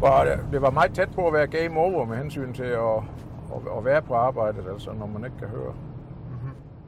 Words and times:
var, 0.00 0.38
det 0.52 0.62
var 0.62 0.70
meget 0.70 0.94
tæt 0.94 1.08
på 1.14 1.26
at 1.26 1.32
være 1.32 1.46
game 1.46 1.80
over 1.80 2.04
med 2.04 2.16
hensyn 2.16 2.52
til 2.52 2.62
at, 2.62 2.96
at, 3.54 3.78
at 3.78 3.84
være 3.84 4.02
på 4.02 4.14
arbejdet, 4.14 4.64
altså 4.72 4.92
når 4.92 5.06
man 5.06 5.24
ikke 5.24 5.38
kan 5.38 5.48
høre. 5.48 5.74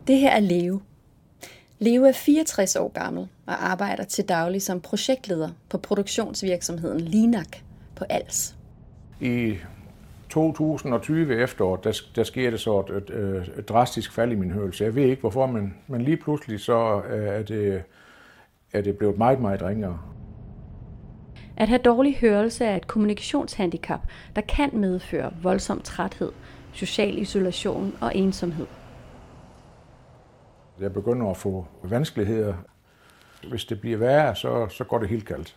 Det 0.06 0.18
her 0.18 0.30
er 0.30 0.40
Leo. 0.40 0.80
Leo 1.78 2.04
er 2.04 2.12
64 2.12 2.76
år 2.76 2.88
gammel 2.88 3.28
og 3.46 3.70
arbejder 3.70 4.04
til 4.04 4.28
daglig 4.28 4.62
som 4.62 4.80
projektleder 4.80 5.48
på 5.68 5.78
produktionsvirksomheden 5.78 7.00
Linak 7.00 7.56
på 7.96 8.04
Als. 8.10 8.56
I 9.20 9.56
2020 10.28 11.42
efteråret, 11.42 11.84
der, 11.84 12.00
der 12.16 12.24
sker 12.24 12.50
det 12.50 12.60
så 12.60 12.80
et, 12.80 13.10
et, 13.10 13.52
et 13.58 13.68
drastisk 13.68 14.12
fald 14.12 14.32
i 14.32 14.34
min 14.34 14.50
hørelse. 14.50 14.84
Jeg 14.84 14.94
ved 14.94 15.02
ikke 15.02 15.20
hvorfor, 15.20 15.46
men, 15.46 15.74
men 15.86 16.02
lige 16.02 16.16
pludselig 16.16 16.60
så 16.60 17.02
er 17.08 17.42
det, 17.42 17.82
er 18.72 18.80
det 18.80 18.98
blevet 18.98 19.18
meget, 19.18 19.40
meget 19.40 19.62
ringere. 19.62 19.98
At 21.56 21.68
have 21.68 21.80
dårlig 21.84 22.16
hørelse 22.16 22.64
er 22.64 22.76
et 22.76 22.86
kommunikationshandicap, 22.86 24.00
der 24.36 24.42
kan 24.42 24.70
medføre 24.72 25.32
voldsom 25.42 25.80
træthed, 25.80 26.32
social 26.72 27.18
isolation 27.18 27.96
og 28.00 28.16
ensomhed. 28.16 28.66
Jeg 30.80 30.92
begynder 30.92 31.30
at 31.30 31.36
få 31.36 31.66
vanskeligheder. 31.82 32.54
Hvis 33.48 33.64
det 33.64 33.80
bliver 33.80 33.98
værre, 33.98 34.36
så, 34.36 34.68
så 34.68 34.84
går 34.84 34.98
det 34.98 35.08
helt 35.08 35.26
galt. 35.26 35.56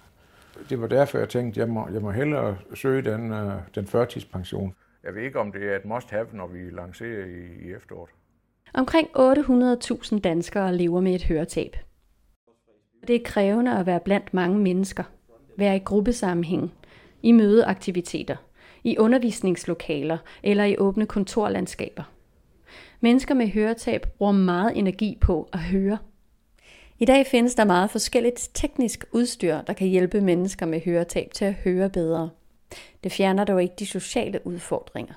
Det 0.70 0.82
var 0.82 0.88
derfor, 0.88 1.18
jeg 1.18 1.30
tænkte, 1.30 1.62
at 1.62 1.68
jeg 1.68 1.74
må, 1.74 1.88
jeg 1.94 2.02
må 2.02 2.12
hellere 2.12 2.58
søge 2.74 3.02
den, 3.02 3.32
uh, 3.32 3.52
den 3.76 3.88
førtidspension. 3.88 4.76
Jeg 5.04 5.16
ved 5.16 5.22
ikke, 5.22 5.40
om 5.40 5.52
det 5.52 5.72
er 5.72 5.76
et 5.76 5.86
must-have, 5.86 6.28
når 6.34 6.48
vi 6.48 6.70
lancerer 6.70 7.26
i, 7.26 7.68
i 7.68 7.74
efteråret. 7.74 8.10
Omkring 8.74 9.08
800.000 9.18 10.20
danskere 10.20 10.76
lever 10.76 11.02
med 11.02 11.16
et 11.16 11.24
høretab. 11.24 11.76
Det 13.08 13.16
er 13.16 13.20
krævende 13.26 13.80
at 13.80 13.86
være 13.86 14.00
blandt 14.00 14.34
mange 14.34 14.60
mennesker, 14.60 15.04
være 15.58 15.76
i 15.76 15.80
gruppesammenhæng, 15.80 16.74
i 17.24 17.32
mødeaktiviteter, 17.32 18.36
i 18.84 18.98
undervisningslokaler 18.98 20.18
eller 20.44 20.64
i 20.64 20.78
åbne 20.78 21.06
kontorlandskaber. 21.06 22.04
Mennesker 23.00 23.36
med 23.36 23.48
høretab 23.48 24.06
bruger 24.18 24.32
meget 24.32 24.78
energi 24.78 25.18
på 25.22 25.50
at 25.54 25.60
høre. 25.60 25.98
I 27.00 27.06
dag 27.06 27.28
findes 27.28 27.56
der 27.56 27.66
meget 27.66 27.90
forskelligt 27.90 28.50
teknisk 28.54 29.06
udstyr, 29.12 29.62
der 29.62 29.74
kan 29.74 29.88
hjælpe 29.88 30.22
mennesker 30.22 30.66
med 30.66 30.82
høretab 30.86 31.32
til 31.34 31.46
at 31.46 31.54
høre 31.54 31.90
bedre. 31.90 32.30
Det 33.04 33.12
fjerner 33.12 33.44
dog 33.44 33.64
ikke 33.64 33.76
de 33.80 33.86
sociale 33.86 34.48
udfordringer. 34.48 35.14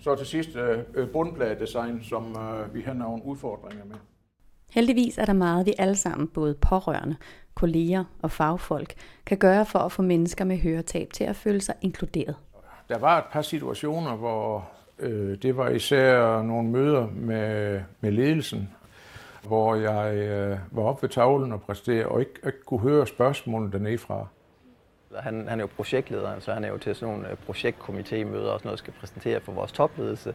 Så 0.00 0.14
til 0.16 0.26
sidst 0.26 0.56
øh, 0.56 0.78
øh, 0.94 1.08
bundpladedesign, 1.08 2.02
som 2.02 2.36
øh, 2.36 2.74
vi 2.74 2.80
har 2.80 2.92
nogle 2.92 3.24
udfordringer 3.24 3.84
med. 3.84 3.96
Heldigvis 4.70 5.18
er 5.18 5.24
der 5.24 5.32
meget, 5.32 5.66
vi 5.66 5.74
alle 5.78 5.96
sammen, 5.96 6.28
både 6.28 6.54
pårørende, 6.54 7.16
kolleger 7.54 8.04
og 8.22 8.30
fagfolk, 8.30 8.94
kan 9.26 9.38
gøre 9.38 9.66
for 9.66 9.78
at 9.78 9.92
få 9.92 10.02
mennesker 10.02 10.44
med 10.44 10.58
høretab 10.58 11.12
til 11.12 11.24
at 11.24 11.36
føle 11.36 11.60
sig 11.60 11.74
inkluderet. 11.82 12.36
Der 12.88 12.98
var 12.98 13.18
et 13.18 13.24
par 13.32 13.42
situationer, 13.42 14.16
hvor 14.16 14.68
øh, 14.98 15.38
det 15.42 15.56
var 15.56 15.68
især 15.68 16.42
nogle 16.42 16.68
møder 16.68 17.06
med, 17.06 17.80
med 18.00 18.10
ledelsen, 18.10 18.68
hvor 19.46 19.74
jeg 19.74 20.14
øh, 20.14 20.58
var 20.70 20.82
oppe 20.82 21.02
ved 21.02 21.08
tavlen 21.08 21.52
og 21.52 21.62
præsterede 21.62 22.06
og 22.06 22.20
ikke, 22.20 22.34
ikke 22.46 22.62
kunne 22.66 22.80
høre 22.80 23.06
spørgsmålene 23.06 23.72
dernede 23.72 23.98
fra. 23.98 24.26
Han, 25.18 25.48
han 25.48 25.60
er 25.60 25.64
jo 25.64 25.68
projektleder, 25.76 26.40
så 26.40 26.52
han 26.52 26.64
er 26.64 26.68
jo 26.68 26.78
til 26.78 26.94
sådan 26.94 27.14
nogle 27.14 27.36
projektkomitémøder 27.48 28.50
og 28.50 28.58
sådan 28.58 28.68
noget, 28.68 28.78
skal 28.78 28.92
præsentere 29.00 29.40
for 29.40 29.52
vores 29.52 29.72
topledelse, 29.72 30.34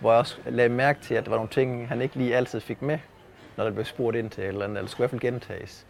hvor 0.00 0.10
jeg 0.10 0.18
også 0.18 0.36
lagde 0.46 0.68
mærke 0.68 1.00
til, 1.00 1.14
at 1.14 1.24
der 1.24 1.30
var 1.30 1.36
nogle 1.36 1.50
ting, 1.50 1.88
han 1.88 2.02
ikke 2.02 2.16
lige 2.16 2.36
altid 2.36 2.60
fik 2.60 2.82
med, 2.82 2.98
når 3.56 3.64
der 3.64 3.70
blev 3.70 3.84
spurgt 3.84 4.16
ind 4.16 4.30
til 4.30 4.44
eller 4.44 4.64
andet, 4.64 4.78
eller 4.78 4.88
skulle 4.88 5.00
i 5.00 5.08
hvert 5.08 5.10
fald 5.10 5.32
gentages. 5.32 5.86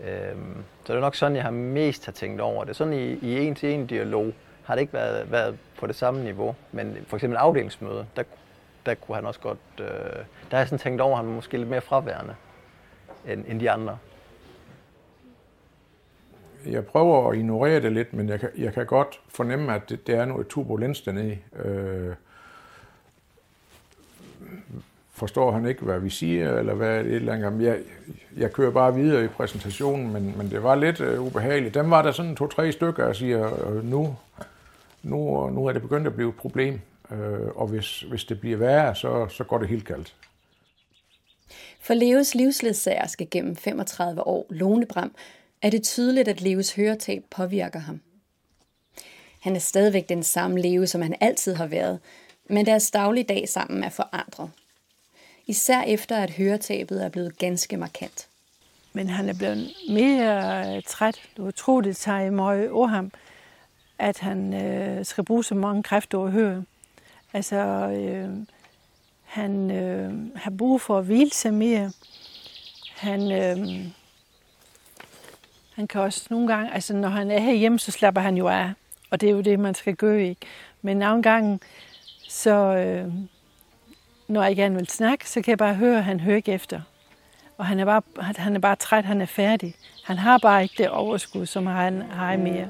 Øhm, 0.00 0.54
så 0.84 0.92
det 0.92 0.96
er 0.96 1.00
nok 1.00 1.14
sådan, 1.14 1.36
jeg 1.36 1.44
har 1.44 1.50
mest 1.50 2.04
har 2.04 2.12
tænkt 2.12 2.40
over 2.40 2.64
det. 2.64 2.76
Sådan 2.76 2.92
i, 2.92 3.12
i 3.12 3.38
en-til-en 3.46 3.86
dialog 3.86 4.32
har 4.64 4.74
det 4.74 4.80
ikke 4.80 4.92
været, 4.92 5.30
været 5.30 5.58
på 5.78 5.86
det 5.86 5.94
samme 5.94 6.24
niveau, 6.24 6.54
men 6.72 6.96
for 7.06 7.16
eksempel 7.16 7.36
afdelingsmøde, 7.36 8.06
der, 8.16 8.22
der 8.86 8.94
kunne 8.94 9.14
han 9.14 9.26
også 9.26 9.40
godt, 9.40 9.58
øh, 9.80 9.86
der 9.86 10.22
har 10.50 10.58
jeg 10.58 10.68
sådan 10.68 10.78
tænkt 10.78 11.00
over, 11.00 11.12
at 11.12 11.18
han 11.18 11.26
var 11.26 11.34
måske 11.34 11.58
lidt 11.58 11.68
mere 11.68 11.80
fraværende 11.80 12.34
end, 13.26 13.44
end 13.48 13.60
de 13.60 13.70
andre. 13.70 13.98
Jeg 16.66 16.86
prøver 16.86 17.30
at 17.30 17.36
ignorere 17.36 17.80
det 17.80 17.92
lidt, 17.92 18.12
men 18.12 18.28
jeg 18.28 18.40
kan, 18.40 18.50
jeg 18.58 18.72
kan 18.72 18.86
godt 18.86 19.20
fornemme, 19.28 19.74
at 19.74 19.88
det, 19.88 20.06
det 20.06 20.14
er 20.14 20.24
noget 20.24 20.48
turbulens 20.48 21.00
dernede. 21.00 21.38
Øh, 21.56 22.14
forstår 25.18 25.52
han 25.52 25.66
ikke, 25.66 25.82
hvad 25.82 26.00
vi 26.00 26.10
siger, 26.10 26.58
eller 26.58 26.74
hvad 26.74 27.04
det 27.04 27.14
eller 27.14 27.32
andet. 27.32 27.66
Jeg, 27.66 27.78
jeg 28.36 28.52
kører 28.52 28.70
bare 28.70 28.94
videre 28.94 29.24
i 29.24 29.28
præsentationen, 29.28 30.12
men, 30.12 30.34
men 30.36 30.50
det 30.50 30.62
var 30.62 30.74
lidt 30.74 31.00
øh, 31.00 31.22
ubehageligt. 31.22 31.74
Dem 31.74 31.90
var 31.90 32.02
der 32.02 32.12
sådan 32.12 32.36
to-tre 32.36 32.72
stykker, 32.72 33.04
og 33.04 33.16
siger, 33.16 33.68
øh, 33.68 33.84
nu, 33.84 34.16
nu, 35.02 35.50
nu 35.50 35.66
er 35.66 35.72
det 35.72 35.82
begyndt 35.82 36.06
at 36.06 36.14
blive 36.14 36.28
et 36.28 36.34
problem, 36.34 36.80
øh, 37.12 37.46
og 37.54 37.66
hvis, 37.66 38.00
hvis 38.00 38.24
det 38.24 38.40
bliver 38.40 38.56
værre, 38.56 38.94
så, 38.94 39.28
så 39.28 39.44
går 39.44 39.58
det 39.58 39.68
helt 39.68 39.84
galt. 39.84 40.14
For 41.80 41.94
Leos 41.94 42.34
livsledsager 42.34 43.06
skal 43.06 43.28
gennem 43.30 43.56
35 43.56 44.26
år, 44.26 44.46
Lone 44.50 44.86
Bram, 44.86 45.14
er 45.62 45.70
det 45.70 45.82
tydeligt, 45.82 46.28
at 46.28 46.40
Leos 46.40 46.74
høretab 46.74 47.22
påvirker 47.30 47.78
ham. 47.78 48.00
Han 49.40 49.56
er 49.56 49.60
stadigvæk 49.60 50.08
den 50.08 50.22
samme 50.22 50.60
Leo, 50.60 50.86
som 50.86 51.02
han 51.02 51.14
altid 51.20 51.54
har 51.54 51.66
været, 51.66 51.98
men 52.50 52.66
deres 52.66 52.90
dagligdag 52.90 53.48
sammen 53.48 53.84
er 53.84 53.88
forandret 53.88 54.50
især 55.48 55.82
efter 55.82 56.16
at 56.16 56.30
høretabet 56.30 57.04
er 57.04 57.08
blevet 57.08 57.38
ganske 57.38 57.76
markant. 57.76 58.28
Men 58.92 59.08
han 59.08 59.28
er 59.28 59.34
blevet 59.34 59.74
mere 59.90 60.76
øh, 60.76 60.82
træt. 60.82 61.20
Du 61.36 61.50
tror, 61.50 61.80
det 61.80 61.96
tager 61.96 62.30
meget 62.30 62.70
over 62.70 62.86
ham, 62.86 63.12
at 63.98 64.18
han 64.18 64.54
øh, 64.54 65.04
skal 65.04 65.24
bruge 65.24 65.44
så 65.44 65.54
mange 65.54 65.82
kræfter 65.82 66.18
at 66.18 66.32
høre. 66.32 66.64
Altså, 67.32 67.56
øh, 67.56 68.30
han 69.24 69.70
øh, 69.70 70.36
har 70.36 70.50
brug 70.50 70.80
for 70.80 70.98
at 70.98 71.04
hvile 71.04 71.30
sig 71.30 71.54
mere. 71.54 71.92
Han, 72.96 73.32
øh, 73.32 73.86
han 75.74 75.86
kan 75.86 76.00
også 76.00 76.26
nogle 76.30 76.48
gange, 76.48 76.74
altså 76.74 76.94
når 76.94 77.08
han 77.08 77.30
er 77.30 77.52
hjemme, 77.52 77.78
så 77.78 77.90
slapper 77.90 78.20
han 78.20 78.36
jo 78.36 78.48
af. 78.48 78.72
Og 79.10 79.20
det 79.20 79.28
er 79.28 79.32
jo 79.32 79.40
det, 79.40 79.58
man 79.58 79.74
skal 79.74 79.94
gøre, 79.94 80.22
ikke? 80.22 80.46
Men 80.82 80.96
nogle 80.96 81.22
gange, 81.22 81.60
så, 82.28 82.50
øh, 82.50 83.12
når 84.28 84.42
jeg 84.42 84.56
gerne 84.56 84.74
vil 84.74 84.88
snakke, 84.88 85.30
så 85.30 85.42
kan 85.42 85.50
jeg 85.50 85.58
bare 85.58 85.74
høre, 85.74 85.98
at 85.98 86.04
han 86.04 86.20
hører 86.20 86.36
ikke 86.36 86.52
efter. 86.52 86.80
Og 87.56 87.66
han 87.66 87.80
er, 87.80 87.84
bare, 87.84 88.02
han 88.36 88.56
er 88.56 88.60
bare 88.60 88.76
træt, 88.76 89.04
han 89.04 89.20
er 89.20 89.26
færdig. 89.26 89.74
Han 90.04 90.18
har 90.18 90.38
bare 90.38 90.62
ikke 90.62 90.74
det 90.78 90.88
overskud, 90.88 91.46
som 91.46 91.66
han 91.66 92.02
har 92.02 92.36
mere. 92.36 92.68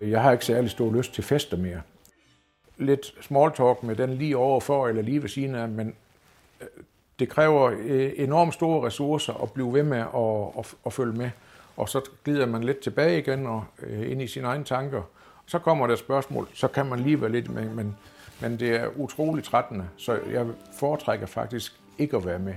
Jeg 0.00 0.22
har 0.22 0.32
ikke 0.32 0.44
særlig 0.44 0.70
stor 0.70 0.92
lyst 0.92 1.14
til 1.14 1.24
fester 1.24 1.56
mere. 1.56 1.80
Lidt 2.76 3.14
small 3.20 3.52
talk 3.52 3.82
med 3.82 3.96
den 3.96 4.14
lige 4.14 4.36
overfor 4.36 4.88
eller 4.88 5.02
lige 5.02 5.22
ved 5.22 5.28
siden 5.28 5.54
af, 5.54 5.68
men 5.68 5.94
øh, 6.60 6.66
det 7.18 7.28
kræver 7.28 7.72
øh, 7.78 8.12
enormt 8.16 8.54
store 8.54 8.86
ressourcer 8.86 9.42
at 9.42 9.52
blive 9.52 9.72
ved 9.72 9.82
med 9.82 9.98
at, 9.98 10.58
at, 10.58 10.74
at 10.86 10.92
følge 10.92 11.12
med. 11.12 11.30
Og 11.76 11.88
så 11.88 12.00
glider 12.24 12.46
man 12.46 12.64
lidt 12.64 12.80
tilbage 12.80 13.18
igen 13.18 13.46
og 13.46 13.64
øh, 13.82 14.10
ind 14.10 14.22
i 14.22 14.26
sine 14.26 14.46
egne 14.46 14.64
tanker. 14.64 15.02
Så 15.48 15.58
kommer 15.58 15.86
der 15.86 15.96
spørgsmål, 15.96 16.48
så 16.54 16.68
kan 16.68 16.86
man 16.86 17.00
lige 17.00 17.20
være 17.20 17.32
lidt 17.32 17.50
med, 17.50 17.68
men, 17.68 17.96
men 18.40 18.60
det 18.60 18.70
er 18.76 18.88
utrolig 18.96 19.44
trættende, 19.44 19.88
så 19.96 20.18
jeg 20.32 20.46
foretrækker 20.78 21.26
faktisk 21.26 21.80
ikke 21.98 22.16
at 22.16 22.26
være 22.26 22.38
med. 22.38 22.54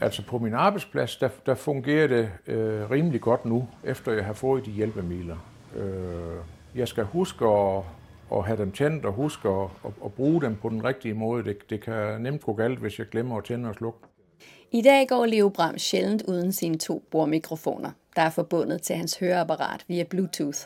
Altså 0.00 0.22
på 0.22 0.38
min 0.38 0.54
arbejdsplads, 0.54 1.16
der, 1.16 1.28
der 1.46 1.54
fungerer 1.54 2.06
det 2.06 2.30
øh, 2.46 2.90
rimelig 2.90 3.20
godt 3.20 3.44
nu, 3.44 3.68
efter 3.84 4.12
jeg 4.12 4.24
har 4.24 4.32
fået 4.32 4.66
de 4.66 4.70
hjælpemidler. 4.70 5.36
Øh, 5.76 6.36
jeg 6.74 6.88
skal 6.88 7.04
huske 7.04 7.44
at 7.44 7.82
og 8.30 8.44
have 8.44 8.58
dem 8.58 8.72
tændt 8.72 9.04
og 9.04 9.12
huske 9.12 9.48
at, 9.48 9.68
at, 9.84 9.90
at 10.04 10.12
bruge 10.12 10.42
dem 10.42 10.56
på 10.56 10.68
den 10.68 10.84
rigtige 10.84 11.14
måde. 11.14 11.44
Det, 11.44 11.70
det 11.70 11.80
kan 11.80 12.20
nemt 12.20 12.42
gå 12.42 12.52
galt, 12.52 12.78
hvis 12.78 12.98
jeg 12.98 13.06
glemmer 13.08 13.38
at 13.38 13.44
tænde 13.44 13.68
og 13.68 13.74
slukke. 13.74 13.98
I 14.72 14.82
dag 14.82 15.08
går 15.08 15.26
Leo 15.26 15.48
Bram 15.48 15.78
sjældent 15.78 16.22
uden 16.22 16.52
sine 16.52 16.78
to 16.78 17.04
bordmikrofoner, 17.10 17.90
der 18.16 18.22
er 18.22 18.30
forbundet 18.30 18.82
til 18.82 18.96
hans 18.96 19.18
høreapparat 19.18 19.84
via 19.88 20.04
Bluetooth. 20.04 20.58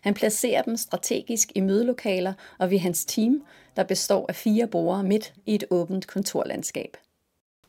Han 0.00 0.14
placerer 0.14 0.62
dem 0.62 0.76
strategisk 0.76 1.52
i 1.54 1.60
mødelokaler 1.60 2.32
og 2.58 2.70
ved 2.70 2.78
hans 2.78 3.04
team, 3.04 3.42
der 3.76 3.84
består 3.84 4.26
af 4.28 4.34
fire 4.34 4.66
brugere 4.66 5.02
midt 5.02 5.34
i 5.46 5.54
et 5.54 5.64
åbent 5.70 6.06
kontorlandskab. 6.06 6.96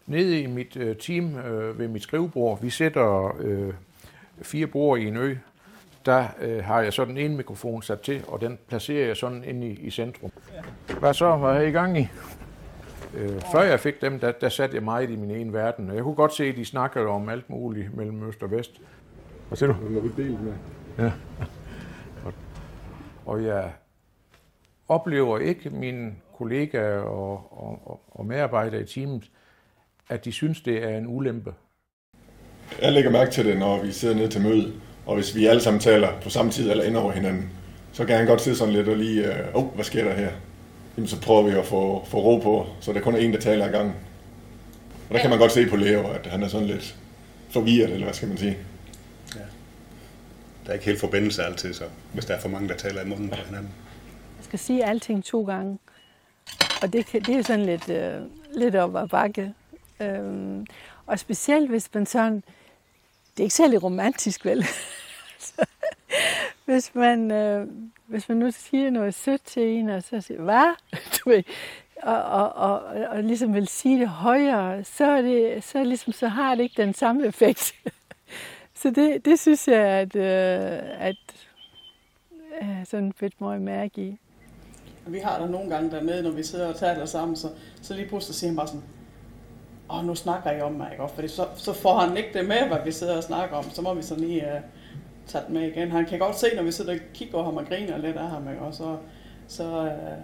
Nede 0.06 0.42
i 0.42 0.46
mit 0.46 0.78
øh, 0.78 0.96
team 0.96 1.36
øh, 1.36 1.80
ved 1.80 1.88
mit 1.88 2.04
skrivebord, 2.04 2.62
vi 2.62 2.70
sætter 2.70 3.38
øh, 3.40 3.74
fire 4.42 4.68
brugere 4.68 5.02
i 5.02 5.08
en 5.08 5.18
ø, 5.18 5.36
der 6.08 6.28
øh, 6.42 6.64
har 6.64 6.82
jeg 6.82 6.94
sådan 6.94 7.18
en 7.18 7.38
mikrofon 7.38 7.82
sat 7.82 8.02
til, 8.02 8.24
og 8.28 8.42
den 8.42 8.60
placerer 8.68 9.08
jeg 9.08 9.18
sådan 9.18 9.44
inde 9.44 9.68
i, 9.68 9.72
i 9.72 9.90
centrum. 9.90 10.32
Hvad 11.00 11.14
så? 11.14 11.36
Hvad 11.36 11.50
er 11.50 11.62
I 11.62 11.72
gang 11.72 12.00
i? 12.00 12.08
Øh, 13.16 13.42
før 13.52 13.62
jeg 13.62 13.80
fik 13.80 14.02
dem, 14.02 14.20
der, 14.20 14.32
der 14.32 14.50
satte 14.50 14.76
jeg 14.76 14.84
meget 14.84 15.10
i 15.10 15.16
min 15.16 15.32
ene 15.32 15.54
verden, 15.54 15.90
og 15.90 15.96
jeg 15.96 16.04
kunne 16.04 16.16
godt 16.16 16.34
se, 16.34 16.46
at 16.46 16.56
de 16.56 16.66
snakkede 16.66 17.06
om 17.06 17.30
alt 17.30 17.50
muligt 17.50 17.96
mellem 17.96 18.30
øst 18.30 18.44
og 18.44 18.52
vest. 18.52 18.72
Hvad 19.48 19.58
siger 19.58 19.74
du? 19.74 19.90
Må 19.90 20.00
vi 20.00 20.24
dele 20.24 20.38
med? 20.38 20.54
Ja. 20.98 21.12
Og 23.26 23.44
jeg 23.44 23.72
oplever 24.88 25.40
ikke 25.40 25.70
mine 25.70 26.16
kollegaer 26.38 27.00
og, 27.00 27.62
og, 27.62 28.02
og 28.12 28.26
medarbejdere 28.26 28.82
i 28.82 28.86
teamet, 28.86 29.32
at 30.10 30.26
de 30.26 30.32
synes, 30.32 30.62
det 30.62 30.84
er 30.84 30.98
en 30.98 31.08
ulempe. 31.08 31.54
Jeg 32.82 32.94
lægger 32.94 33.12
mærke 33.12 33.32
til 33.32 33.46
det, 33.46 33.60
når 33.60 33.84
vi 33.84 33.92
sidder 33.92 34.16
ned 34.16 34.30
til 34.30 34.42
møde, 34.42 34.74
og 35.08 35.16
hvis 35.16 35.36
vi 35.36 35.46
alle 35.46 35.62
sammen 35.62 35.80
taler 35.80 36.10
på 36.22 36.30
samme 36.30 36.52
tid 36.52 36.72
eller 36.72 36.84
ind 36.84 36.98
over 36.98 37.12
hinanden, 37.12 37.50
så 37.94 38.06
kan 38.06 38.18
han 38.18 38.26
godt 38.26 38.42
sidde 38.42 38.58
sådan 38.58 38.74
lidt 38.74 38.88
og 38.88 38.98
lige, 38.98 39.30
åh, 39.54 39.64
oh, 39.64 39.76
hvad 39.76 39.86
sker 39.86 40.04
der 40.04 40.14
her? 40.14 40.32
Jamen, 40.98 41.08
så 41.08 41.22
prøver 41.22 41.42
vi 41.42 41.52
at 41.52 41.66
få, 41.66 42.06
få 42.06 42.18
ro 42.18 42.38
på, 42.38 42.68
så 42.80 42.94
der 42.94 43.02
kun 43.02 43.16
er 43.16 43.20
en, 43.20 43.34
der 43.34 43.40
taler 43.40 43.68
i 43.68 43.72
gangen. 43.72 43.96
Og 45.10 45.16
der 45.16 45.22
kan 45.22 45.30
man 45.30 45.40
godt 45.40 45.52
se 45.52 45.68
på 45.68 45.76
Leo, 45.76 46.08
at 46.08 46.28
han 46.28 46.44
er 46.44 46.48
sådan 46.48 46.68
lidt 46.68 46.96
forvirret, 47.50 47.90
eller 47.90 48.06
hvad 48.06 48.14
skal 48.14 48.28
man 48.28 48.38
sige. 48.38 48.58
Ja. 49.36 49.40
Der 50.64 50.70
er 50.70 50.74
ikke 50.74 50.86
helt 50.86 51.00
forbindelse 51.00 51.44
altid, 51.44 51.74
så 51.74 51.84
hvis 52.14 52.26
der 52.26 52.34
er 52.34 52.40
for 52.40 52.50
mange, 52.50 52.70
der 52.70 52.76
taler 52.76 53.02
i 53.02 53.06
munden 53.06 53.30
på 53.30 53.36
hinanden. 53.46 53.72
Jeg 54.38 54.46
skal 54.46 54.60
sige 54.60 54.86
alting 54.86 55.24
to 55.24 55.44
gange. 55.44 55.78
Og 56.82 56.94
det, 56.94 57.08
det 57.12 57.30
er 57.30 57.38
jo 57.38 57.44
sådan 57.44 57.66
lidt, 57.66 57.90
øh, 57.90 58.22
lidt 58.56 58.76
op 58.76 58.96
ad 58.96 59.08
bakke. 59.08 59.54
Øhm, 60.00 60.66
og 61.06 61.20
specielt 61.20 61.70
hvis 61.70 61.90
man 61.94 62.06
sådan, 62.06 62.36
det 63.32 63.40
er 63.40 63.44
ikke 63.44 63.56
særlig 63.56 63.84
romantisk 63.84 64.46
vel, 64.46 64.66
hvis 66.66 66.96
man, 66.96 67.32
øh, 67.32 67.68
hvis 68.08 68.30
man 68.30 68.38
nu 68.38 68.52
siger 68.52 68.90
noget 68.90 69.14
sødt 69.14 69.44
til 69.44 69.64
en, 69.64 69.90
og 69.90 70.04
så 70.04 70.22
siger, 70.22 70.42
hvad? 70.42 70.76
Du 71.18 71.30
ved, 71.30 71.44
og, 72.04 72.24
og, 72.24 72.54
og, 72.54 72.80
og 73.10 73.24
ligesom 73.24 73.54
vil 73.54 73.68
sige 73.68 74.00
det 74.00 74.08
højere, 74.08 74.84
så, 74.84 75.06
er 75.06 75.22
det, 75.22 75.64
så, 75.64 75.84
ligesom, 75.84 76.14
så 76.14 76.28
har 76.28 76.56
det 76.56 76.64
ikke 76.64 76.82
den 76.82 76.94
samme 76.94 77.28
effekt. 77.28 77.74
så 78.82 78.90
det, 78.90 79.26
det 79.26 79.40
synes 79.40 79.68
jeg, 79.68 79.82
at, 79.82 80.16
øh, 80.16 80.80
at 81.00 81.16
øh, 82.62 82.86
sådan 82.86 83.14
fedt 83.14 83.42
meget 83.42 83.62
mærke 83.62 84.02
i. 84.02 84.18
Vi 85.08 85.20
har 85.20 85.40
der 85.40 85.48
nogle 85.48 85.70
gange 85.70 85.92
dernede, 85.92 86.24
når 86.24 86.32
vi 86.32 86.44
sidder 86.44 86.68
og 86.68 86.76
taler 86.76 87.06
sammen, 87.06 87.36
så, 87.36 87.50
så 87.82 87.94
lige 87.94 88.08
pludselig 88.08 88.36
siger 88.36 88.50
han 88.50 88.58
bare 88.58 88.68
sådan, 88.68 88.84
åh, 89.90 90.06
nu 90.06 90.16
snakker 90.16 90.52
jeg 90.52 90.64
om 90.64 90.72
mig, 90.72 90.92
ikke? 90.92 91.08
Fordi 91.16 91.28
så, 91.28 91.48
så 91.56 91.74
får 91.74 91.98
han 91.98 92.18
ikke 92.18 92.30
det 92.34 92.48
med, 92.48 92.68
hvad 92.68 92.78
vi 92.86 92.92
sidder 92.92 93.18
og 93.18 93.24
snakker 93.24 93.56
om. 93.56 93.64
Så 93.70 93.82
må 93.82 93.94
vi 93.94 94.02
så 94.02 94.16
lige 94.16 94.44
uh, 94.46 94.62
tage 95.28 95.44
det 95.44 95.54
med 95.54 95.68
igen. 95.68 95.92
Han 95.92 96.06
kan 96.06 96.20
godt 96.20 96.40
se, 96.40 96.48
når 96.56 96.64
vi 96.64 96.72
sidder 96.72 96.94
og 96.94 97.00
kigger 97.14 97.36
over 97.36 97.46
ham 97.46 97.58
og 97.58 97.66
griner 97.66 97.98
lidt 97.98 98.18
af 98.18 98.30
ham, 98.30 98.50
ikke? 98.50 98.62
Og 98.62 98.74
så, 98.74 98.98
så, 99.48 99.82
uh, 99.82 100.24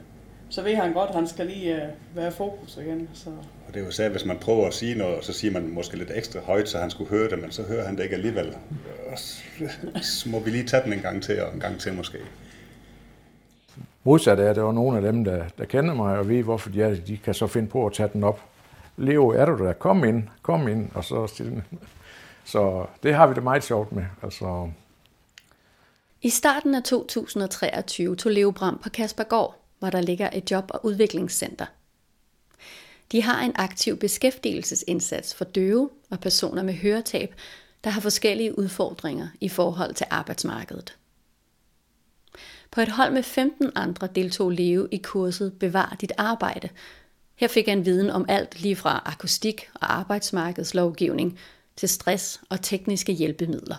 så 0.49 0.61
ved 0.61 0.75
han 0.75 0.93
godt, 0.93 1.09
at 1.09 1.15
han 1.15 1.27
skal 1.27 1.45
lige 1.45 1.75
uh, 1.75 2.17
være 2.17 2.31
fokus 2.31 2.77
igen. 2.77 3.09
Så. 3.13 3.29
Og 3.67 3.73
det 3.73 3.81
er 3.81 3.85
jo 3.85 3.91
særligt, 3.91 4.13
hvis 4.13 4.25
man 4.25 4.37
prøver 4.37 4.67
at 4.67 4.73
sige 4.73 4.97
noget, 4.97 5.25
så 5.25 5.33
siger 5.33 5.53
man 5.53 5.69
måske 5.69 5.97
lidt 5.97 6.11
ekstra 6.15 6.39
højt, 6.39 6.69
så 6.69 6.77
han 6.77 6.89
skulle 6.89 7.09
høre 7.09 7.29
det, 7.29 7.41
men 7.41 7.51
så 7.51 7.63
hører 7.63 7.85
han 7.85 7.97
det 7.97 8.03
ikke 8.03 8.15
alligevel. 8.15 8.55
Så 10.01 10.29
må 10.29 10.39
vi 10.39 10.49
lige 10.49 10.63
tage 10.63 10.83
den 10.83 10.93
en 10.93 10.99
gang 10.99 11.23
til, 11.23 11.41
og 11.41 11.53
en 11.53 11.59
gang 11.59 11.79
til 11.79 11.93
måske. 11.93 12.17
Modsat 14.03 14.39
er, 14.39 14.49
at 14.49 14.55
der 14.55 14.61
var 14.61 14.71
nogle 14.71 14.97
af 14.97 15.03
dem, 15.03 15.23
der, 15.23 15.43
der 15.57 15.65
kender 15.65 15.93
mig 15.93 16.17
og 16.17 16.29
ved, 16.29 16.43
hvorfor 16.43 16.69
de 16.69 16.83
er 16.83 16.95
De 16.95 17.17
kan 17.17 17.33
så 17.33 17.47
finde 17.47 17.67
på 17.67 17.85
at 17.85 17.93
tage 17.93 18.09
den 18.13 18.23
op 18.23 18.39
Leo, 18.97 19.29
er 19.29 19.45
du 19.45 19.65
der? 19.65 19.73
Kom 19.73 20.03
ind, 20.03 20.23
kom 20.41 20.67
ind. 20.67 20.89
Og 20.93 21.03
så 21.03 21.27
stille. 21.27 21.63
Så 22.43 22.85
det 23.03 23.15
har 23.15 23.27
vi 23.27 23.33
det 23.33 23.43
meget 23.43 23.63
sjovt 23.63 23.91
med. 23.91 24.05
Altså. 24.23 24.69
I 26.25 26.29
starten 26.29 26.75
af 26.75 26.83
2023 26.83 28.15
tog 28.15 28.31
Leo 28.31 28.51
Bram 28.51 28.79
på 28.83 28.89
Kaspergård, 28.89 29.65
hvor 29.79 29.89
der 29.89 30.01
ligger 30.01 30.29
et 30.33 30.51
job- 30.51 30.71
og 30.73 30.85
udviklingscenter. 30.85 31.65
De 33.11 33.21
har 33.21 33.41
en 33.41 33.51
aktiv 33.55 33.97
beskæftigelsesindsats 33.97 35.35
for 35.35 35.45
døve 35.45 35.89
og 36.09 36.19
personer 36.19 36.63
med 36.63 36.73
høretab, 36.73 37.35
der 37.83 37.89
har 37.89 38.01
forskellige 38.01 38.57
udfordringer 38.57 39.27
i 39.41 39.49
forhold 39.49 39.93
til 39.93 40.05
arbejdsmarkedet. 40.09 40.97
På 42.71 42.81
et 42.81 42.89
hold 42.89 43.13
med 43.13 43.23
15 43.23 43.71
andre 43.75 44.07
deltog 44.07 44.49
Leo 44.49 44.87
i 44.91 44.97
kurset 44.97 45.59
Bevar 45.59 45.97
dit 46.01 46.11
arbejde, 46.17 46.69
her 47.35 47.47
fik 47.47 47.67
han 47.67 47.85
viden 47.85 48.09
om 48.09 48.25
alt 48.29 48.61
lige 48.61 48.75
fra 48.75 49.01
akustik 49.05 49.69
og 49.73 49.93
arbejdsmarkedslovgivning 49.93 51.39
til 51.75 51.89
stress 51.89 52.41
og 52.49 52.61
tekniske 52.61 53.13
hjælpemidler. 53.13 53.75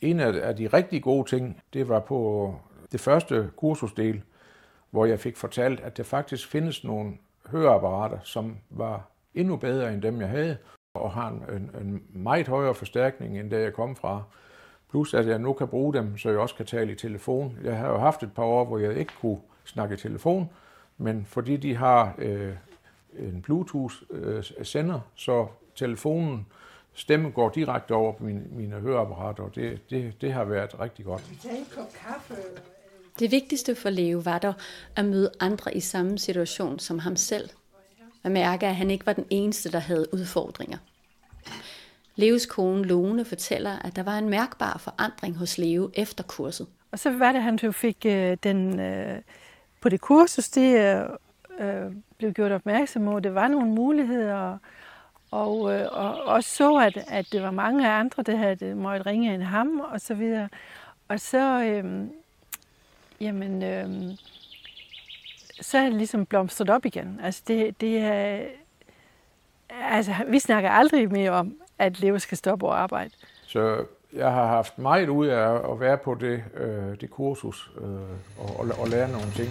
En 0.00 0.20
af 0.20 0.56
de 0.56 0.66
rigtig 0.66 1.02
gode 1.02 1.28
ting, 1.28 1.62
det 1.72 1.88
var 1.88 2.00
på 2.00 2.54
det 2.92 3.00
første 3.00 3.50
kursusdel, 3.56 4.22
hvor 4.90 5.04
jeg 5.04 5.20
fik 5.20 5.36
fortalt, 5.36 5.80
at 5.80 5.96
der 5.96 6.02
faktisk 6.02 6.48
findes 6.48 6.84
nogle 6.84 7.12
høreapparater, 7.46 8.18
som 8.22 8.56
var 8.70 9.08
endnu 9.34 9.56
bedre 9.56 9.92
end 9.92 10.02
dem, 10.02 10.20
jeg 10.20 10.28
havde, 10.28 10.56
og 10.94 11.10
har 11.10 11.28
en, 11.28 11.70
en 11.80 12.02
meget 12.12 12.48
højere 12.48 12.74
forstærkning, 12.74 13.38
end 13.38 13.50
det 13.50 13.60
jeg 13.62 13.72
kom 13.72 13.96
fra. 13.96 14.22
Plus 14.90 15.14
at 15.14 15.26
jeg 15.26 15.38
nu 15.38 15.52
kan 15.52 15.68
bruge 15.68 15.94
dem, 15.94 16.18
så 16.18 16.30
jeg 16.30 16.38
også 16.38 16.54
kan 16.54 16.66
tale 16.66 16.92
i 16.92 16.94
telefon. 16.94 17.58
Jeg 17.64 17.78
har 17.78 17.88
jo 17.88 17.98
haft 17.98 18.22
et 18.22 18.32
par 18.32 18.42
år, 18.42 18.64
hvor 18.64 18.78
jeg 18.78 18.96
ikke 18.96 19.12
kunne 19.20 19.40
snakke 19.64 19.94
i 19.94 19.98
telefon, 19.98 20.50
men 20.98 21.24
fordi 21.24 21.56
de 21.56 21.74
har 21.74 22.14
øh, 22.18 22.54
en 23.18 23.42
Bluetooth-sender, 23.42 24.94
øh, 24.94 25.00
så 25.14 25.46
telefonen 25.74 26.46
stemme 26.98 27.30
går 27.30 27.48
direkte 27.48 27.92
over 27.92 28.12
på 28.12 28.24
mine, 28.24 28.42
mine 28.50 28.76
høreapparater, 28.76 29.42
og 29.42 29.54
det, 29.54 29.90
det, 29.90 30.20
det 30.20 30.32
har 30.32 30.44
været 30.44 30.80
rigtig 30.80 31.04
godt. 31.04 31.22
Det 33.18 33.30
vigtigste 33.30 33.74
for 33.74 33.90
Leo 33.90 34.18
var 34.18 34.38
dog 34.38 34.54
at 34.96 35.04
møde 35.04 35.30
andre 35.40 35.76
i 35.76 35.80
samme 35.80 36.18
situation 36.18 36.78
som 36.78 36.98
ham 36.98 37.16
selv. 37.16 37.50
At 38.24 38.30
mærke, 38.30 38.66
at 38.66 38.76
han 38.76 38.90
ikke 38.90 39.06
var 39.06 39.12
den 39.12 39.26
eneste, 39.30 39.72
der 39.72 39.78
havde 39.78 40.14
udfordringer. 40.14 40.78
Leos 42.16 42.46
kone 42.46 42.84
Lone 42.84 43.24
fortæller, 43.24 43.78
at 43.78 43.96
der 43.96 44.02
var 44.02 44.18
en 44.18 44.28
mærkbar 44.28 44.78
forandring 44.78 45.36
hos 45.36 45.58
Leo 45.58 45.90
efter 45.94 46.24
kurset. 46.24 46.66
Og 46.90 46.98
så 46.98 47.10
var 47.10 47.32
det, 47.32 47.38
at 47.38 47.42
han 47.42 47.72
fik 47.72 48.06
øh, 48.06 48.36
den, 48.42 48.80
øh, 48.80 49.18
på 49.80 49.88
det 49.88 50.00
kursus, 50.00 50.48
det 50.48 51.00
øh, 51.60 51.92
blev 52.18 52.32
gjort 52.32 52.52
opmærksom 52.52 53.04
på, 53.04 53.16
at 53.16 53.24
der 53.24 53.30
var 53.30 53.48
nogle 53.48 53.70
muligheder, 53.70 54.58
og, 55.30 55.74
øh, 55.74 55.88
og 56.26 56.44
så, 56.44 56.76
at, 56.76 57.04
at 57.08 57.26
det 57.32 57.42
var 57.42 57.50
mange 57.50 57.88
andre, 57.88 58.22
der 58.22 58.36
havde 58.36 58.64
øh, 58.64 58.76
måttet 58.76 59.06
ringe 59.06 59.34
end 59.34 59.42
ham, 59.42 59.80
og 59.80 60.00
så 60.00 60.14
videre. 60.14 60.48
Og 61.08 61.20
så, 61.20 61.62
øh, 61.62 62.06
jamen, 63.20 63.62
øh, 63.62 64.16
så 65.60 65.78
er 65.78 65.84
det 65.84 65.94
ligesom 65.94 66.26
blomstret 66.26 66.70
op 66.70 66.84
igen. 66.84 67.20
Altså, 67.22 67.42
det, 67.48 67.80
det 67.80 67.98
er, 67.98 68.40
altså, 69.68 70.14
vi 70.28 70.38
snakker 70.38 70.70
aldrig 70.70 71.12
mere 71.12 71.30
om, 71.30 71.54
at 71.78 72.00
Leo 72.00 72.18
skal 72.18 72.38
stoppe 72.38 72.66
og 72.66 72.80
arbejde. 72.80 73.10
Så 73.46 73.84
jeg 74.12 74.32
har 74.32 74.46
haft 74.46 74.78
meget 74.78 75.08
ud 75.08 75.26
af 75.26 75.72
at 75.72 75.80
være 75.80 75.98
på 75.98 76.14
det, 76.14 76.44
øh, 76.54 77.00
det 77.00 77.10
kursus 77.10 77.70
øh, 77.80 77.84
og, 78.38 78.60
og, 78.60 78.66
og 78.78 78.88
lære 78.88 79.08
nogle 79.08 79.30
ting. 79.36 79.48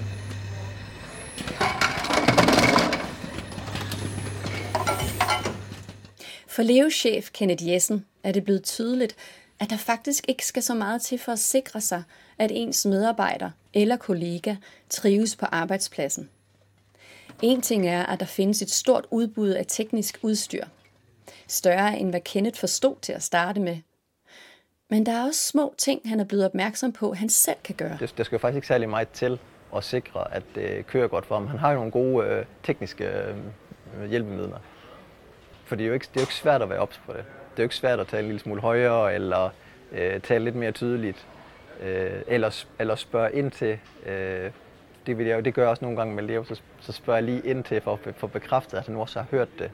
For 6.57 6.63
Leo-chef 6.63 7.31
Kenneth 7.33 7.67
Jessen 7.67 8.05
er 8.23 8.31
det 8.31 8.43
blevet 8.43 8.63
tydeligt, 8.63 9.15
at 9.59 9.69
der 9.69 9.77
faktisk 9.77 10.25
ikke 10.27 10.45
skal 10.45 10.63
så 10.63 10.73
meget 10.73 11.01
til 11.01 11.19
for 11.19 11.31
at 11.31 11.39
sikre 11.39 11.81
sig, 11.81 12.03
at 12.37 12.51
ens 12.53 12.85
medarbejder 12.85 13.51
eller 13.73 13.97
kollega 13.97 14.55
trives 14.89 15.35
på 15.35 15.45
arbejdspladsen. 15.45 16.29
En 17.41 17.61
ting 17.61 17.87
er, 17.87 18.05
at 18.05 18.19
der 18.19 18.25
findes 18.25 18.61
et 18.61 18.71
stort 18.71 19.05
udbud 19.11 19.49
af 19.49 19.65
teknisk 19.67 20.19
udstyr. 20.21 20.65
Større 21.47 21.99
end 21.99 22.09
hvad 22.09 22.21
Kenneth 22.21 22.59
forstod 22.59 22.95
til 23.01 23.13
at 23.13 23.23
starte 23.23 23.59
med. 23.59 23.77
Men 24.89 25.05
der 25.05 25.11
er 25.11 25.23
også 25.27 25.43
små 25.43 25.73
ting, 25.77 26.01
han 26.05 26.19
er 26.19 26.25
blevet 26.25 26.45
opmærksom 26.45 26.91
på, 26.91 27.13
han 27.13 27.29
selv 27.29 27.57
kan 27.63 27.75
gøre. 27.75 27.97
Det, 27.99 28.09
skal 28.09 28.25
jo 28.31 28.37
faktisk 28.37 28.55
ikke 28.55 28.67
særlig 28.67 28.89
meget 28.89 29.09
til 29.09 29.39
at 29.75 29.83
sikre, 29.83 30.33
at 30.33 30.43
det 30.55 30.87
kører 30.87 31.07
godt 31.07 31.25
for 31.25 31.35
ham. 31.35 31.47
Han 31.47 31.59
har 31.59 31.71
jo 31.71 31.75
nogle 31.75 31.91
gode 31.91 32.27
øh, 32.27 32.45
tekniske 32.63 33.05
øh, 33.05 34.09
hjælpemidler. 34.09 34.59
For 35.67 35.75
det 35.75 35.83
er, 35.83 35.87
jo 35.87 35.93
ikke, 35.93 36.07
det 36.13 36.17
er 36.17 36.21
jo 36.21 36.23
ikke 36.23 36.33
svært 36.33 36.61
at 36.61 36.69
være 36.69 36.79
ops 36.79 37.01
på 37.05 37.13
det. 37.13 37.23
Det 37.25 37.59
er 37.59 37.63
jo 37.63 37.63
ikke 37.63 37.75
svært 37.75 37.99
at 37.99 38.07
tale 38.07 38.21
en 38.21 38.27
lille 38.27 38.39
smule 38.39 38.61
højere, 38.61 39.15
eller 39.15 39.49
øh, 39.91 40.21
tale 40.21 40.43
lidt 40.43 40.55
mere 40.55 40.71
tydeligt, 40.71 41.27
øh, 41.83 42.21
eller, 42.27 42.65
eller 42.79 42.95
spørge 42.95 43.33
ind 43.33 43.51
til. 43.51 43.79
Øh, 44.05 44.51
det, 45.07 45.17
vil 45.17 45.25
jeg, 45.25 45.45
det 45.45 45.53
gør 45.53 45.61
jeg 45.61 45.69
også 45.69 45.85
nogle 45.85 45.97
gange 45.97 46.15
med 46.15 46.23
Leo, 46.23 46.43
så, 46.43 46.61
så 46.79 46.91
spørger 46.91 47.17
jeg 47.17 47.23
lige 47.23 47.41
ind 47.45 47.63
til 47.63 47.81
for 47.81 47.99
at 48.05 48.15
få 48.15 48.27
bekræftet, 48.27 48.77
at 48.77 48.85
han 48.85 48.95
også 48.95 49.19
har 49.19 49.27
hørt 49.31 49.47
det. 49.59 49.71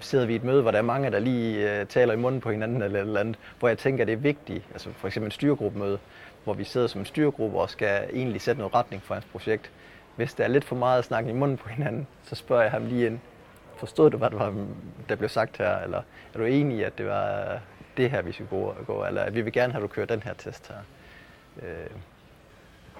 Sidder 0.00 0.26
vi 0.26 0.32
i 0.32 0.36
et 0.36 0.44
møde, 0.44 0.62
hvor 0.62 0.70
der 0.70 0.78
er 0.78 0.82
mange, 0.82 1.10
der 1.10 1.18
lige 1.18 1.80
øh, 1.80 1.86
taler 1.86 2.12
i 2.12 2.16
munden 2.16 2.40
på 2.40 2.50
hinanden 2.50 2.82
eller 2.82 3.00
eller 3.00 3.20
andet, 3.20 3.38
hvor 3.58 3.68
jeg 3.68 3.78
tænker, 3.78 4.04
at 4.04 4.08
det 4.08 4.12
er 4.12 4.16
vigtigt, 4.16 4.64
altså 4.72 4.88
for 4.92 5.06
eksempel 5.06 5.26
en 5.26 5.32
styregruppemøde, 5.32 5.98
hvor 6.44 6.54
vi 6.54 6.64
sidder 6.64 6.86
som 6.86 7.00
en 7.00 7.06
styregruppe 7.06 7.58
og 7.58 7.70
skal 7.70 8.10
egentlig 8.12 8.40
sætte 8.40 8.58
noget 8.58 8.74
retning 8.74 9.02
for 9.02 9.14
hans 9.14 9.26
projekt. 9.32 9.70
Hvis 10.16 10.34
der 10.34 10.44
er 10.44 10.48
lidt 10.48 10.64
for 10.64 10.76
meget 10.76 10.98
at 10.98 11.04
snakke 11.04 11.30
i 11.30 11.32
munden 11.32 11.56
på 11.56 11.68
hinanden, 11.68 12.06
så 12.24 12.34
spørger 12.34 12.62
jeg 12.62 12.70
ham 12.70 12.86
lige 12.86 13.06
ind, 13.06 13.18
forstod 13.78 14.10
du, 14.10 14.16
hvad 14.16 14.30
der, 14.30 14.36
var, 14.36 14.66
der 15.08 15.16
blev 15.16 15.28
sagt 15.28 15.56
her, 15.56 15.78
eller 15.78 16.02
er 16.34 16.38
du 16.38 16.44
enig 16.44 16.78
i, 16.78 16.82
at 16.82 16.98
det 16.98 17.06
var 17.06 17.52
øh, 17.52 17.60
det 17.96 18.10
her, 18.10 18.22
vi 18.22 18.32
skulle 18.32 18.50
gå, 18.50 18.74
gå 18.86 19.04
eller 19.04 19.22
at 19.22 19.34
vi 19.34 19.40
vil 19.40 19.52
gerne 19.52 19.72
have, 19.72 19.84
at 19.84 19.90
du 19.90 19.94
kører 19.94 20.06
den 20.06 20.22
her 20.22 20.34
test 20.34 20.68
her. 20.68 20.78
Øh, 21.62 21.90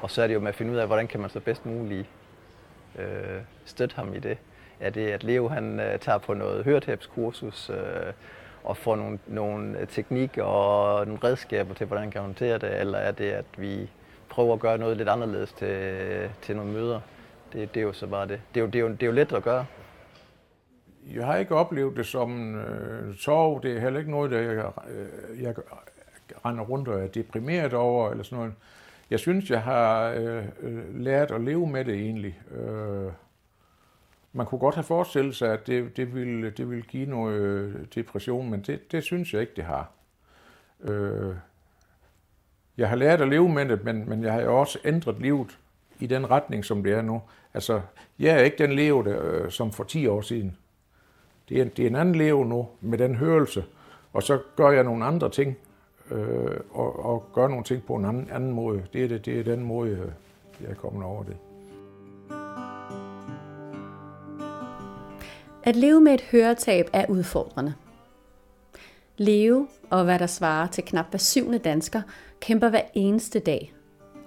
og 0.00 0.10
så 0.10 0.22
er 0.22 0.26
det 0.26 0.34
jo 0.34 0.40
med 0.40 0.48
at 0.48 0.54
finde 0.54 0.72
ud 0.72 0.76
af, 0.76 0.86
hvordan 0.86 1.06
kan 1.06 1.20
man 1.20 1.30
så 1.30 1.40
bedst 1.40 1.66
muligt 1.66 2.06
øh, 2.98 3.40
støtte 3.64 3.96
ham 3.96 4.14
i 4.14 4.18
det. 4.18 4.38
Er 4.80 4.90
det, 4.90 5.06
at 5.06 5.24
Leo 5.24 5.48
han 5.48 5.80
øh, 5.80 5.98
tager 5.98 6.18
på 6.18 6.34
noget 6.34 6.64
høretabskursus 6.64 7.70
øh, 7.70 8.12
og 8.64 8.76
får 8.76 8.96
nogle, 8.96 9.18
nogle 9.26 9.78
øh, 9.78 9.88
teknikker 9.88 10.42
og 10.42 11.06
nogle 11.06 11.20
redskaber 11.24 11.74
til, 11.74 11.86
hvordan 11.86 12.02
han 12.02 12.10
kan 12.10 12.20
håndtere 12.20 12.58
det, 12.58 12.80
eller 12.80 12.98
er 12.98 13.10
det, 13.10 13.30
at 13.30 13.44
vi 13.56 13.90
prøver 14.28 14.54
at 14.54 14.60
gøre 14.60 14.78
noget 14.78 14.96
lidt 14.96 15.08
anderledes 15.08 15.52
til, 15.52 16.30
til 16.42 16.56
nogle 16.56 16.72
møder. 16.72 17.00
Det, 17.52 17.74
det 17.74 17.80
er 17.80 17.84
jo 17.84 17.92
så 17.92 18.06
bare 18.06 18.28
det. 18.28 18.40
Det 18.54 18.60
er 18.60 18.64
jo, 18.64 18.66
det 18.66 18.78
er 18.78 18.80
jo, 18.80 18.88
det 18.88 19.02
er 19.02 19.06
jo 19.06 19.12
let 19.12 19.32
at 19.32 19.42
gøre. 19.42 19.66
Jeg 21.14 21.26
har 21.26 21.36
ikke 21.36 21.54
oplevet 21.54 21.96
det 21.96 22.06
som 22.06 22.54
øh, 22.54 23.14
sorg. 23.16 23.62
Det 23.62 23.76
er 23.76 23.80
heller 23.80 23.98
ikke 23.98 24.10
noget, 24.10 24.30
der 24.30 24.40
jeg, 24.40 24.72
øh, 24.90 25.42
jeg 25.42 25.54
render 26.44 26.64
rundt 26.64 26.88
og 26.88 27.02
er 27.02 27.06
deprimeret 27.06 27.74
over, 27.74 28.10
eller 28.10 28.24
sådan 28.24 28.38
noget. 28.38 28.54
Jeg 29.10 29.18
synes, 29.18 29.50
jeg 29.50 29.62
har 29.62 30.08
øh, 30.08 30.44
øh, 30.60 31.00
lært 31.00 31.30
at 31.30 31.40
leve 31.40 31.66
med 31.66 31.84
det 31.84 31.94
egentlig. 31.94 32.40
Øh, 32.50 33.12
man 34.32 34.46
kunne 34.46 34.58
godt 34.58 34.74
have 34.74 34.84
forestillet 34.84 35.36
sig, 35.36 35.52
at 35.52 35.66
det, 35.66 35.96
det, 35.96 36.14
ville, 36.14 36.50
det 36.50 36.70
ville 36.70 36.84
give 36.84 37.06
noget 37.06 37.40
øh, 37.40 37.74
depression, 37.94 38.50
men 38.50 38.60
det, 38.60 38.92
det 38.92 39.04
synes 39.04 39.32
jeg 39.32 39.40
ikke, 39.40 39.52
det 39.56 39.64
har. 39.64 39.90
Øh, 40.80 41.34
jeg 42.76 42.88
har 42.88 42.96
lært 42.96 43.20
at 43.20 43.28
leve 43.28 43.48
med 43.48 43.68
det, 43.68 43.84
men, 43.84 44.08
men 44.08 44.22
jeg 44.22 44.32
har 44.32 44.40
jo 44.40 44.60
også 44.60 44.78
ændret 44.84 45.20
livet 45.20 45.58
i 45.98 46.06
den 46.06 46.30
retning, 46.30 46.64
som 46.64 46.82
det 46.82 46.92
er 46.92 47.02
nu. 47.02 47.22
Altså, 47.54 47.80
jeg 48.18 48.34
er 48.34 48.38
ikke 48.38 48.58
den 48.58 48.72
leve, 48.72 49.04
der, 49.04 49.32
øh, 49.32 49.50
som 49.50 49.72
for 49.72 49.84
10 49.84 50.06
år 50.06 50.20
siden. 50.20 50.56
Det 51.48 51.60
er, 51.60 51.64
det 51.64 51.82
er 51.82 51.86
en 51.86 51.96
anden 51.96 52.14
leve 52.14 52.46
nu, 52.46 52.68
med 52.80 52.98
den 52.98 53.14
hørelse, 53.14 53.64
og 54.12 54.22
så 54.22 54.38
gør 54.56 54.70
jeg 54.70 54.84
nogle 54.84 55.04
andre 55.04 55.30
ting, 55.30 55.56
øh, 56.10 56.60
og, 56.70 57.04
og 57.04 57.24
gør 57.34 57.48
nogle 57.48 57.64
ting 57.64 57.82
på 57.86 57.94
en 57.94 58.04
anden, 58.04 58.28
anden 58.32 58.52
måde. 58.52 58.82
Det 58.92 59.04
er, 59.04 59.08
det, 59.08 59.26
det 59.26 59.40
er 59.40 59.44
den 59.44 59.64
måde, 59.64 59.90
øh, 59.90 59.98
jeg 60.60 60.70
er 60.70 60.74
kommet 60.74 61.04
over 61.04 61.22
det. 61.22 61.36
At 65.62 65.76
leve 65.76 66.00
med 66.00 66.14
et 66.14 66.20
høretab 66.20 66.86
er 66.92 67.06
udfordrende. 67.08 67.74
Leve, 69.16 69.68
og 69.90 70.04
hvad 70.04 70.18
der 70.18 70.26
svarer 70.26 70.66
til 70.66 70.84
knap 70.84 71.10
hver 71.10 71.18
syvende 71.18 71.58
dansker, 71.58 72.02
kæmper 72.40 72.68
hver 72.68 72.82
eneste 72.94 73.38
dag, 73.38 73.74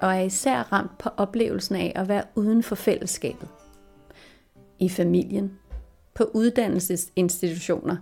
og 0.01 0.15
er 0.15 0.21
især 0.21 0.73
ramt 0.73 0.97
på 0.97 1.09
oplevelsen 1.17 1.75
af 1.75 1.91
at 1.95 2.07
være 2.07 2.23
uden 2.35 2.63
for 2.63 2.75
fællesskabet. 2.75 3.47
I 4.79 4.89
familien, 4.89 5.59
på 6.21 6.31
uddannelsesinstitutioner, 6.33 7.97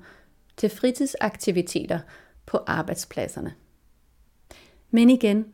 til 0.58 0.70
fritidsaktiviteter 0.70 2.00
på 2.46 2.60
arbejdspladserne. 2.68 3.54
Men 4.92 5.10
igen, 5.10 5.46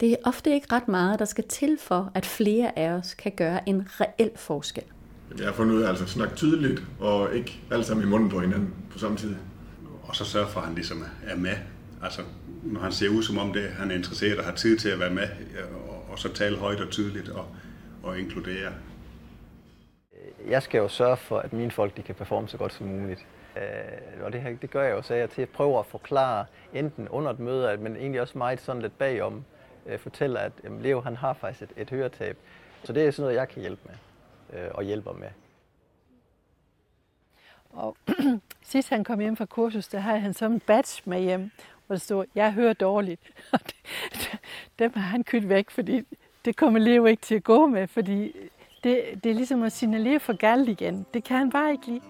det 0.00 0.10
er 0.10 0.16
ofte 0.24 0.54
ikke 0.54 0.66
ret 0.72 0.88
meget, 0.88 1.18
der 1.18 1.24
skal 1.24 1.44
til 1.48 1.78
for, 1.80 2.12
at 2.14 2.26
flere 2.26 2.78
af 2.78 2.90
os 2.90 3.14
kan 3.14 3.32
gøre 3.36 3.68
en 3.68 3.88
reel 4.00 4.30
forskel. 4.36 4.82
Jeg 5.38 5.46
har 5.46 5.52
fundet 5.52 5.74
ud 5.74 5.82
af 5.82 5.88
altså 5.88 6.06
snakke 6.06 6.36
tydeligt, 6.36 6.82
og 7.00 7.36
ikke 7.36 7.60
alle 7.70 7.84
sammen 7.84 8.06
i 8.06 8.10
munden 8.10 8.28
på 8.28 8.40
hinanden 8.40 8.74
på 8.90 8.98
samme 8.98 9.16
tid. 9.16 9.34
Og 10.02 10.16
så 10.16 10.24
sørge 10.24 10.48
for, 10.48 10.60
at 10.60 10.66
han 10.66 10.74
ligesom 10.74 11.04
er 11.26 11.36
med. 11.36 11.56
Altså, 12.02 12.22
når 12.62 12.80
han 12.80 12.92
ser 12.92 13.08
ud 13.08 13.22
som 13.22 13.38
om 13.38 13.52
det, 13.52 13.62
han 13.62 13.90
er 13.90 13.94
interesseret 13.94 14.38
og 14.38 14.44
har 14.44 14.54
tid 14.54 14.78
til 14.78 14.88
at 14.88 15.00
være 15.00 15.10
med, 15.10 15.28
og, 15.88 16.04
og 16.12 16.18
så 16.18 16.32
tale 16.32 16.56
højt 16.56 16.80
og 16.80 16.90
tydeligt 16.90 17.28
og, 17.28 17.46
og 18.02 18.18
inkludere. 18.18 18.72
Jeg 20.48 20.62
skal 20.62 20.78
jo 20.78 20.88
sørge 20.88 21.16
for, 21.16 21.38
at 21.38 21.52
mine 21.52 21.70
folk 21.70 21.96
de 21.96 22.02
kan 22.02 22.14
performe 22.14 22.48
så 22.48 22.58
godt 22.58 22.72
som 22.72 22.86
muligt. 22.86 23.26
Øh, 23.56 24.24
og 24.24 24.32
det, 24.32 24.42
her, 24.42 24.56
det 24.56 24.70
gør 24.70 24.82
jeg 24.82 24.92
jo 24.92 25.02
så 25.02 25.14
jeg 25.14 25.30
til 25.30 25.42
at 25.42 25.48
prøve 25.48 25.78
at 25.78 25.86
forklare, 25.86 26.46
enten 26.72 27.08
under 27.08 27.30
et 27.30 27.38
møde, 27.38 27.76
men 27.76 27.96
egentlig 27.96 28.20
også 28.20 28.38
meget 28.38 28.60
sådan 28.60 28.82
lidt 28.82 28.98
bagom, 28.98 29.44
øh, 29.86 29.98
fortæller, 29.98 30.40
at 30.40 30.52
øh, 30.64 30.82
Leo 30.82 31.00
han 31.00 31.16
har 31.16 31.32
faktisk 31.32 31.62
et, 31.62 31.72
et 31.76 31.90
høretab. 31.90 32.36
Så 32.84 32.92
det 32.92 33.06
er 33.06 33.10
sådan 33.10 33.22
noget, 33.22 33.36
jeg 33.36 33.48
kan 33.48 33.60
hjælpe 33.60 33.80
med 33.84 33.94
øh, 34.60 34.70
og 34.74 34.84
hjælper 34.84 35.12
med. 35.12 35.28
Og 37.70 37.96
sidst 38.62 38.88
han 38.88 39.04
kom 39.04 39.20
hjem 39.20 39.36
fra 39.36 39.44
kursus, 39.44 39.88
der 39.88 39.98
havde 39.98 40.20
han 40.20 40.34
sådan 40.34 40.52
en 40.52 40.60
badge 40.60 41.02
med 41.04 41.20
hjem, 41.20 41.50
hvor 41.86 41.94
der 41.94 42.00
stod, 42.00 42.24
jeg 42.34 42.52
hører 42.52 42.72
dårligt. 42.72 43.20
Og 43.52 43.60
det, 43.66 44.38
dem 44.78 44.92
har 44.94 45.00
han 45.00 45.24
kødt 45.24 45.48
væk, 45.48 45.70
fordi 45.70 46.02
det 46.44 46.56
kommer 46.56 46.80
Leo 46.80 47.04
ikke 47.04 47.22
til 47.22 47.34
at 47.34 47.44
gå 47.44 47.66
med, 47.66 47.86
fordi 47.88 48.36
det, 48.84 49.24
det 49.24 49.30
er 49.30 49.34
ligesom 49.34 49.62
at 49.62 49.72
signalere 49.72 50.20
for 50.20 50.32
galt 50.32 50.68
igen. 50.68 51.06
Det 51.14 51.24
kan 51.24 51.36
han 51.36 51.50
bare 51.50 51.72
ikke 51.72 51.86
lide. 51.86 52.00